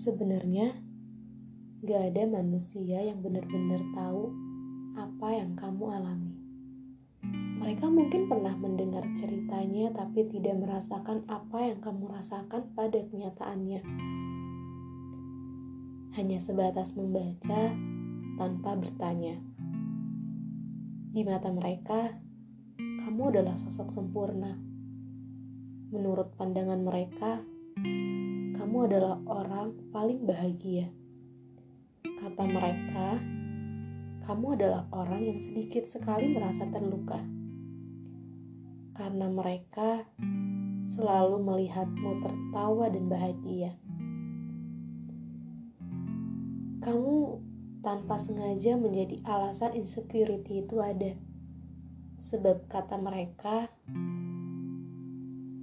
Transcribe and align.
Sebenarnya, 0.00 0.80
gak 1.84 2.02
ada 2.08 2.24
manusia 2.24 3.04
yang 3.04 3.20
benar-benar 3.20 3.84
tahu 3.92 4.32
apa 4.96 5.28
yang 5.36 5.52
kamu 5.52 5.92
alami. 5.92 6.40
Mereka 7.60 7.84
mungkin 7.84 8.24
pernah 8.24 8.56
mendengar 8.56 9.04
ceritanya, 9.20 9.92
tapi 9.92 10.24
tidak 10.24 10.56
merasakan 10.56 11.28
apa 11.28 11.68
yang 11.68 11.84
kamu 11.84 12.16
rasakan 12.16 12.72
pada 12.72 12.96
kenyataannya. 12.96 13.84
Hanya 16.16 16.38
sebatas 16.40 16.96
membaca 16.96 17.76
tanpa 18.40 18.80
bertanya. 18.80 19.36
Di 21.12 21.28
mata 21.28 21.52
mereka, 21.52 22.16
kamu 22.80 23.36
adalah 23.36 23.60
sosok 23.60 23.92
sempurna. 23.92 24.56
Menurut 25.92 26.32
pandangan 26.40 26.80
mereka, 26.80 27.44
kamu 28.60 28.92
adalah 28.92 29.16
orang 29.24 29.72
paling 29.88 30.28
bahagia. 30.28 30.92
Kata 32.04 32.44
mereka, 32.44 33.16
kamu 34.28 34.46
adalah 34.52 34.84
orang 34.92 35.32
yang 35.32 35.40
sedikit 35.40 35.88
sekali 35.88 36.28
merasa 36.28 36.68
terluka. 36.68 37.24
Karena 38.92 39.32
mereka 39.32 40.04
selalu 40.84 41.40
melihatmu 41.40 42.20
tertawa 42.20 42.92
dan 42.92 43.08
bahagia. 43.08 43.72
Kamu 46.84 47.40
tanpa 47.80 48.20
sengaja 48.20 48.76
menjadi 48.76 49.24
alasan 49.24 49.72
insecurity 49.72 50.68
itu 50.68 50.84
ada. 50.84 51.16
Sebab 52.20 52.68
kata 52.68 53.00
mereka, 53.00 53.72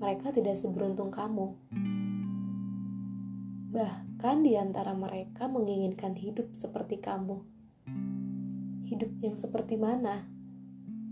mereka 0.00 0.32
tidak 0.32 0.56
seberuntung 0.56 1.12
kamu. 1.12 1.52
Bahkan 3.76 4.40
di 4.40 4.56
antara 4.56 4.96
mereka 4.96 5.44
menginginkan 5.52 6.16
hidup 6.16 6.56
seperti 6.56 6.96
kamu. 6.96 7.44
Hidup 8.88 9.12
yang 9.20 9.36
seperti 9.36 9.76
mana? 9.76 10.24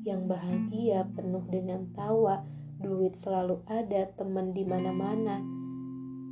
Yang 0.08 0.32
bahagia, 0.32 1.04
penuh 1.12 1.44
dengan 1.52 1.92
tawa, 1.92 2.40
duit 2.80 3.20
selalu 3.20 3.60
ada, 3.68 4.08
teman 4.16 4.56
di 4.56 4.64
mana-mana. 4.64 5.44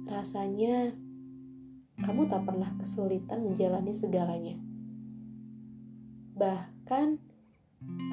Rasanya 0.08 0.96
kamu 2.00 2.24
tak 2.32 2.48
pernah 2.48 2.80
kesulitan 2.80 3.52
menjalani 3.52 3.92
segalanya. 3.92 4.56
Bahkan 6.32 7.08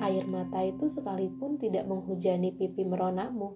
air 0.03 0.27
mata 0.27 0.59
itu 0.67 0.91
sekalipun 0.91 1.55
tidak 1.55 1.87
menghujani 1.87 2.51
pipi 2.51 2.83
meronamu. 2.83 3.55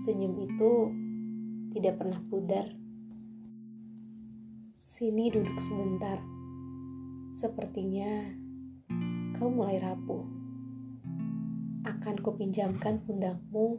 Senyum 0.00 0.32
itu 0.40 0.72
tidak 1.76 2.00
pernah 2.00 2.24
pudar. 2.24 2.87
Sini 4.98 5.30
duduk 5.30 5.62
sebentar. 5.62 6.18
Sepertinya 7.30 8.34
kau 9.38 9.46
mulai 9.46 9.78
rapuh. 9.78 10.26
Akan 11.86 12.18
kupinjamkan 12.18 13.06
pundakmu, 13.06 13.78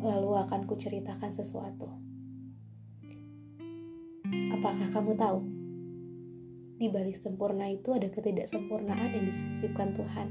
lalu 0.00 0.30
akan 0.40 0.64
kuceritakan 0.64 1.36
sesuatu. 1.36 1.92
Apakah 4.56 4.88
kamu 4.88 5.12
tahu? 5.20 5.44
Di 6.80 6.88
balik 6.88 7.20
sempurna 7.20 7.68
itu 7.68 7.92
ada 7.92 8.08
ketidaksempurnaan 8.08 9.12
yang 9.12 9.28
disisipkan 9.28 9.92
Tuhan. 9.92 10.28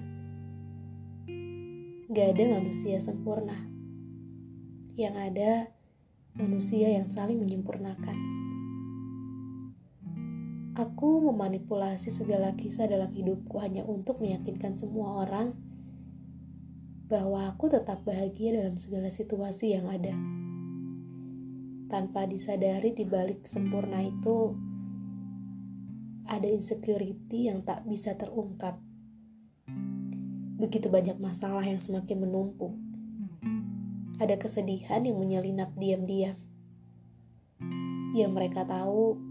Gak 2.10 2.28
ada 2.34 2.58
manusia 2.58 2.98
sempurna. 2.98 3.70
Yang 4.98 5.16
ada 5.30 5.52
manusia 6.34 6.90
yang 6.90 7.06
saling 7.06 7.38
menyempurnakan. 7.38 8.40
Aku 10.78 11.26
memanipulasi 11.26 12.14
segala 12.14 12.54
kisah 12.54 12.86
dalam 12.86 13.10
hidupku 13.10 13.58
hanya 13.58 13.82
untuk 13.82 14.22
meyakinkan 14.22 14.78
semua 14.78 15.26
orang 15.26 15.58
bahwa 17.10 17.50
aku 17.50 17.74
tetap 17.74 18.06
bahagia 18.06 18.54
dalam 18.54 18.78
segala 18.78 19.10
situasi 19.10 19.74
yang 19.74 19.90
ada. 19.90 20.14
Tanpa 21.90 22.30
disadari 22.30 22.94
di 22.94 23.02
balik 23.02 23.50
sempurna 23.50 24.06
itu 24.06 24.54
ada 26.30 26.46
insecurity 26.46 27.50
yang 27.50 27.66
tak 27.66 27.82
bisa 27.90 28.14
terungkap. 28.14 28.78
Begitu 30.62 30.86
banyak 30.86 31.18
masalah 31.18 31.66
yang 31.66 31.82
semakin 31.82 32.30
menumpuk. 32.30 32.78
Ada 34.22 34.38
kesedihan 34.38 35.02
yang 35.02 35.18
menyelinap 35.18 35.74
diam-diam. 35.74 36.38
Yang 38.14 38.32
mereka 38.38 38.70
tahu 38.70 39.29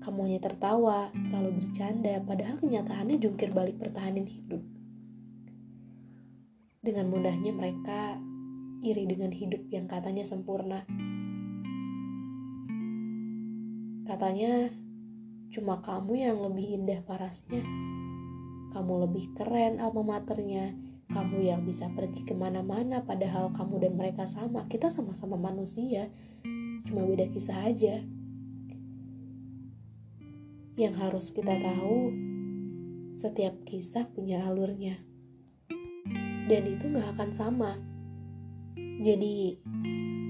kamu 0.00 0.32
hanya 0.32 0.40
tertawa, 0.40 1.12
selalu 1.28 1.60
bercanda, 1.60 2.24
padahal 2.24 2.56
kenyataannya 2.56 3.20
jungkir 3.20 3.52
balik 3.52 3.76
pertahanan 3.76 4.24
hidup. 4.24 4.64
Dengan 6.80 7.12
mudahnya 7.12 7.52
mereka 7.52 8.16
iri 8.80 9.04
dengan 9.04 9.28
hidup 9.28 9.60
yang 9.68 9.84
katanya 9.84 10.24
sempurna. 10.24 10.88
Katanya 14.08 14.72
cuma 15.52 15.84
kamu 15.84 16.12
yang 16.16 16.40
lebih 16.48 16.80
indah 16.80 17.04
parasnya. 17.04 17.60
Kamu 18.72 19.04
lebih 19.04 19.36
keren 19.36 19.84
alma 19.84 20.00
maternya. 20.16 20.72
Kamu 21.12 21.44
yang 21.44 21.68
bisa 21.68 21.92
pergi 21.92 22.24
ke 22.24 22.32
mana-mana 22.32 23.04
padahal 23.04 23.52
kamu 23.52 23.84
dan 23.84 23.92
mereka 24.00 24.24
sama. 24.24 24.64
Kita 24.64 24.88
sama-sama 24.88 25.36
manusia. 25.36 26.08
Cuma 26.88 27.04
beda 27.04 27.28
kisah 27.28 27.68
aja 27.68 28.00
yang 30.78 30.94
harus 30.94 31.34
kita 31.34 31.50
tahu, 31.58 32.14
setiap 33.18 33.54
kisah 33.66 34.06
punya 34.14 34.46
alurnya. 34.46 35.02
Dan 36.46 36.62
itu 36.66 36.90
gak 36.90 37.14
akan 37.18 37.30
sama. 37.34 37.72
Jadi, 39.00 39.58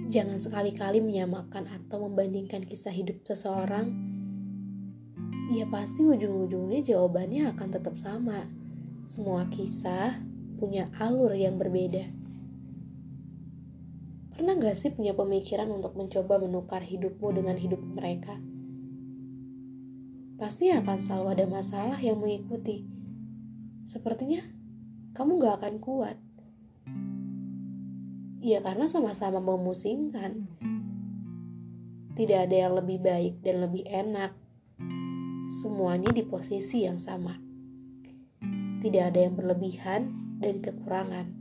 jangan 0.09 0.41
sekali-kali 0.41 1.01
menyamakan 1.05 1.69
atau 1.69 2.09
membandingkan 2.09 2.65
kisah 2.65 2.93
hidup 2.93 3.21
seseorang. 3.25 3.93
Ya 5.51 5.67
pasti 5.67 6.06
ujung-ujungnya 6.06 6.81
jawabannya 6.87 7.51
akan 7.57 7.69
tetap 7.75 7.99
sama. 7.99 8.47
Semua 9.11 9.49
kisah 9.51 10.22
punya 10.61 10.87
alur 11.01 11.34
yang 11.34 11.59
berbeda. 11.59 12.07
Pernah 14.37 14.57
gak 14.57 14.77
sih 14.78 14.95
punya 14.95 15.12
pemikiran 15.12 15.69
untuk 15.69 15.99
mencoba 16.01 16.41
menukar 16.41 16.81
hidupmu 16.81 17.28
dengan 17.34 17.61
hidup 17.61 17.83
mereka? 17.83 18.41
Pasti 20.41 20.73
akan 20.73 20.97
selalu 20.97 21.28
ada 21.37 21.47
masalah 21.53 22.01
yang 22.01 22.17
mengikuti. 22.17 22.89
Sepertinya 23.84 24.41
kamu 25.12 25.37
gak 25.37 25.61
akan 25.61 25.75
kuat. 25.84 26.17
Ya 28.41 28.65
karena 28.65 28.89
sama-sama 28.89 29.37
memusingkan. 29.45 30.49
Tidak 32.17 32.49
ada 32.49 32.56
yang 32.56 32.73
lebih 32.73 33.05
baik 33.05 33.45
dan 33.45 33.69
lebih 33.69 33.84
enak. 33.84 34.33
Semuanya 35.61 36.09
di 36.09 36.25
posisi 36.25 36.89
yang 36.89 36.97
sama. 36.97 37.37
Tidak 38.81 39.12
ada 39.12 39.21
yang 39.21 39.37
berlebihan 39.37 40.09
dan 40.41 40.65
kekurangan. 40.65 41.37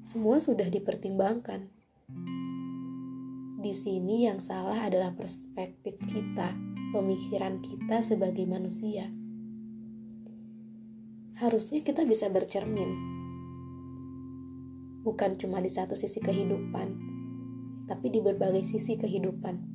Semua 0.00 0.40
sudah 0.40 0.72
dipertimbangkan. 0.72 1.68
Di 3.60 3.72
sini 3.76 4.24
yang 4.24 4.40
salah 4.40 4.88
adalah 4.88 5.12
perspektif 5.12 6.00
kita 6.08 6.63
pemikiran 6.94 7.58
kita 7.58 7.98
sebagai 8.06 8.46
manusia. 8.46 9.10
Harusnya 11.34 11.82
kita 11.82 12.06
bisa 12.06 12.30
bercermin, 12.30 12.94
bukan 15.02 15.34
cuma 15.34 15.58
di 15.58 15.66
satu 15.66 15.98
sisi 15.98 16.22
kehidupan, 16.22 16.94
tapi 17.90 18.14
di 18.14 18.22
berbagai 18.22 18.62
sisi 18.62 18.94
kehidupan. 18.94 19.74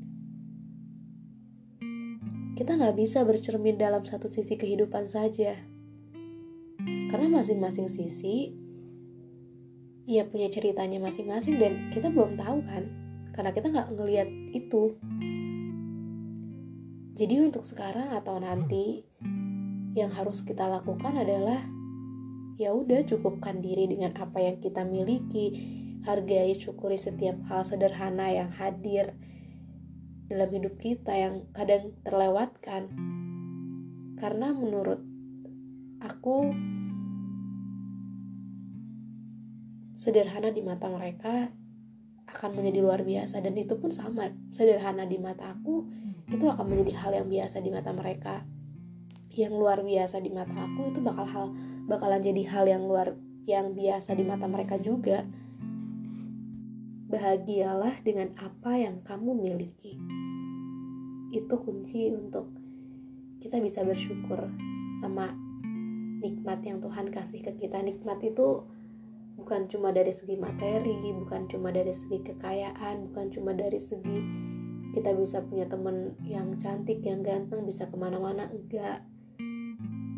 Kita 2.56 2.80
nggak 2.80 2.96
bisa 2.96 3.28
bercermin 3.28 3.76
dalam 3.76 4.08
satu 4.08 4.32
sisi 4.32 4.56
kehidupan 4.56 5.04
saja, 5.04 5.60
karena 7.12 7.28
masing-masing 7.28 7.92
sisi 7.92 8.56
ya 10.08 10.24
punya 10.26 10.48
ceritanya 10.48 11.04
masing-masing 11.04 11.60
dan 11.60 11.92
kita 11.92 12.08
belum 12.08 12.40
tahu 12.40 12.64
kan, 12.64 12.88
karena 13.36 13.52
kita 13.52 13.68
nggak 13.68 13.90
ngelihat 14.00 14.32
itu 14.56 14.96
jadi 17.20 17.44
untuk 17.44 17.68
sekarang 17.68 18.16
atau 18.16 18.40
nanti 18.40 19.04
yang 19.92 20.08
harus 20.16 20.40
kita 20.40 20.64
lakukan 20.72 21.20
adalah 21.20 21.60
ya 22.56 22.72
udah 22.72 23.04
cukupkan 23.04 23.60
diri 23.60 23.92
dengan 23.92 24.16
apa 24.16 24.40
yang 24.40 24.64
kita 24.64 24.88
miliki, 24.88 25.52
hargai 26.08 26.56
syukuri 26.56 26.96
setiap 26.96 27.36
hal 27.52 27.68
sederhana 27.68 28.32
yang 28.32 28.56
hadir 28.56 29.12
dalam 30.32 30.48
hidup 30.48 30.80
kita 30.80 31.12
yang 31.12 31.44
kadang 31.52 31.92
terlewatkan. 32.08 32.88
Karena 34.16 34.56
menurut 34.56 35.04
aku 36.00 36.56
sederhana 39.92 40.56
di 40.56 40.64
mata 40.64 40.88
mereka 40.88 41.52
akan 42.32 42.50
menjadi 42.56 42.80
luar 42.80 43.04
biasa 43.04 43.44
dan 43.44 43.60
itu 43.60 43.76
pun 43.76 43.92
sama 43.92 44.32
sederhana 44.56 45.04
di 45.04 45.20
mata 45.20 45.52
aku 45.52 46.08
itu 46.30 46.46
akan 46.46 46.66
menjadi 46.70 46.94
hal 47.02 47.12
yang 47.18 47.28
biasa 47.28 47.58
di 47.62 47.70
mata 47.74 47.90
mereka. 47.90 48.46
Yang 49.34 49.54
luar 49.58 49.82
biasa 49.82 50.22
di 50.22 50.30
mata 50.30 50.54
aku 50.54 50.94
itu 50.94 51.00
bakal 51.02 51.26
hal 51.26 51.46
bakalan 51.90 52.22
jadi 52.22 52.44
hal 52.46 52.66
yang 52.70 52.86
luar 52.86 53.18
yang 53.50 53.74
biasa 53.74 54.14
di 54.14 54.24
mata 54.26 54.46
mereka 54.46 54.78
juga. 54.78 55.26
Bahagialah 57.10 58.06
dengan 58.06 58.38
apa 58.38 58.78
yang 58.78 59.02
kamu 59.02 59.34
miliki. 59.34 59.98
Itu 61.34 61.58
kunci 61.58 62.14
untuk 62.14 62.54
kita 63.42 63.58
bisa 63.58 63.82
bersyukur 63.82 64.46
sama 65.02 65.34
nikmat 66.22 66.62
yang 66.62 66.78
Tuhan 66.78 67.10
kasih 67.10 67.42
ke 67.42 67.58
kita. 67.58 67.82
Nikmat 67.82 68.22
itu 68.22 68.62
bukan 69.40 69.72
cuma 69.72 69.96
dari 69.96 70.12
segi 70.12 70.36
materi 70.36 70.94
bukan 71.16 71.48
cuma 71.48 71.72
dari 71.72 71.96
segi 71.96 72.20
kekayaan 72.28 73.08
bukan 73.10 73.32
cuma 73.32 73.56
dari 73.56 73.80
segi 73.80 74.20
kita 74.90 75.14
bisa 75.14 75.46
punya 75.46 75.70
temen 75.70 76.18
yang 76.26 76.58
cantik 76.58 77.02
yang 77.06 77.22
ganteng 77.22 77.62
bisa 77.66 77.86
ke 77.86 77.96
mana-mana. 77.98 78.50
Enggak. 78.50 79.06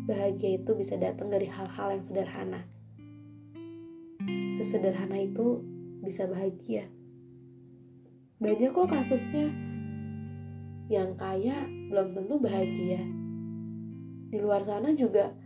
Bahagia 0.08 0.58
itu 0.58 0.72
bisa 0.74 0.96
datang 0.96 1.28
dari 1.28 1.46
hal-hal 1.46 1.94
yang 1.94 2.02
sederhana. 2.02 2.60
Sesederhana 4.58 5.18
itu 5.20 5.60
bisa 6.02 6.26
bahagia. 6.26 6.88
Banyak 8.42 8.72
kok 8.74 8.90
kasusnya. 8.90 9.52
Yang 10.90 11.10
kaya 11.20 11.56
belum 11.92 12.18
tentu 12.18 12.34
bahagia. 12.42 13.00
Di 14.32 14.38
luar 14.40 14.64
sana 14.64 14.96
juga 14.96 15.36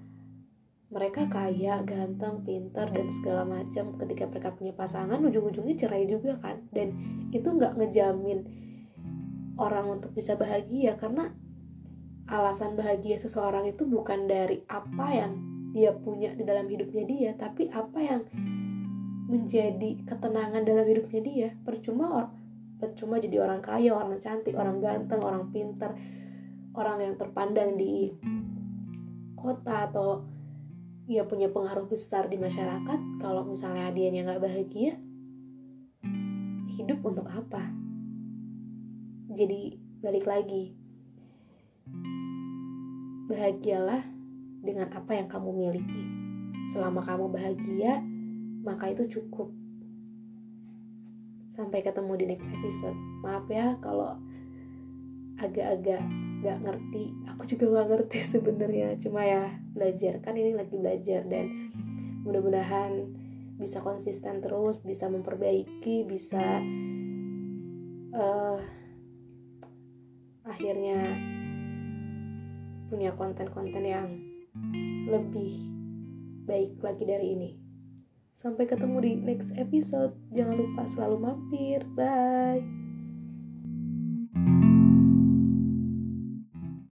mereka 0.87 1.26
kaya, 1.26 1.82
ganteng, 1.82 2.46
pintar 2.46 2.88
dan 2.94 3.11
segala 3.19 3.43
macam. 3.43 3.99
Ketika 3.99 4.31
mereka 4.31 4.55
punya 4.55 4.73
pasangan, 4.73 5.19
ujung-ujungnya 5.19 5.75
cerai 5.75 6.06
juga 6.06 6.38
kan. 6.38 6.62
Dan 6.70 6.94
itu 7.34 7.50
nggak 7.50 7.75
ngejamin 7.75 8.46
orang 9.56 10.00
untuk 10.00 10.12
bisa 10.12 10.37
bahagia 10.37 10.97
karena 11.00 11.32
alasan 12.26 12.75
bahagia 12.75 13.17
seseorang 13.17 13.70
itu 13.70 13.87
bukan 13.87 14.26
dari 14.26 14.61
apa 14.67 15.06
yang 15.14 15.32
dia 15.76 15.93
punya 15.93 16.32
di 16.32 16.43
dalam 16.43 16.67
hidupnya 16.67 17.05
dia, 17.05 17.31
tapi 17.37 17.69
apa 17.69 17.99
yang 18.00 18.23
menjadi 19.29 20.00
ketenangan 20.08 20.64
dalam 20.64 20.87
hidupnya 20.88 21.20
dia. 21.20 21.49
Percuma 21.62 22.05
or, 22.08 22.26
percuma 22.81 23.20
jadi 23.20 23.44
orang 23.44 23.61
kaya, 23.61 23.93
orang 23.93 24.17
cantik, 24.17 24.56
orang 24.56 24.81
ganteng, 24.81 25.20
orang 25.20 25.53
pintar, 25.53 25.93
orang 26.73 26.99
yang 27.05 27.14
terpandang 27.20 27.76
di 27.76 28.12
kota 29.37 29.93
atau 29.93 30.25
ia 31.06 31.23
punya 31.23 31.47
pengaruh 31.47 31.87
besar 31.87 32.26
di 32.26 32.35
masyarakat 32.35 33.23
kalau 33.23 33.47
misalnya 33.47 33.87
hadiahnya 33.93 34.26
nggak 34.26 34.43
bahagia 34.43 34.99
hidup 36.75 36.99
untuk 37.06 37.31
apa 37.31 37.86
jadi 39.37 39.77
balik 40.00 40.25
lagi. 40.25 40.73
Bahagialah 43.29 44.00
dengan 44.65 44.88
apa 44.97 45.12
yang 45.12 45.29
kamu 45.29 45.53
miliki. 45.53 46.03
Selama 46.73 47.05
kamu 47.05 47.29
bahagia 47.29 48.00
maka 48.65 48.91
itu 48.91 49.21
cukup. 49.21 49.53
Sampai 51.53 51.85
ketemu 51.85 52.12
di 52.17 52.25
next 52.33 52.49
episode. 52.49 52.97
Maaf 53.21 53.44
ya 53.53 53.77
kalau 53.85 54.17
agak-agak 55.37 56.00
nggak 56.41 56.59
ngerti. 56.65 57.05
Aku 57.37 57.44
juga 57.44 57.65
nggak 57.77 57.88
ngerti 57.93 58.19
sebenarnya. 58.33 58.97
Cuma 59.05 59.21
ya 59.21 59.53
belajar. 59.77 60.25
Kan 60.25 60.41
ini 60.41 60.56
lagi 60.56 60.81
belajar 60.81 61.29
dan 61.29 61.69
mudah-mudahan 62.25 63.05
bisa 63.56 63.81
konsisten 63.81 64.44
terus 64.44 64.85
bisa 64.85 65.09
memperbaiki 65.09 66.05
bisa 66.05 66.61
uh, 68.12 68.61
akhirnya 70.47 71.19
punya 72.87 73.11
konten-konten 73.19 73.83
yang 73.83 74.09
lebih 75.11 75.59
baik 76.47 76.79
lagi 76.81 77.05
dari 77.05 77.27
ini. 77.35 77.51
Sampai 78.39 78.71
ketemu 78.71 78.97
di 79.03 79.13
next 79.19 79.51
episode. 79.59 80.15
Jangan 80.31 80.55
lupa 80.55 80.83
selalu 80.95 81.17
mampir. 81.19 81.83
Bye 81.99 82.86